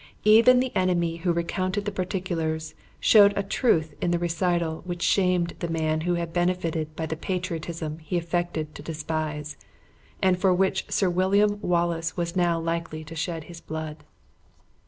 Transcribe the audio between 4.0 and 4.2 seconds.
in the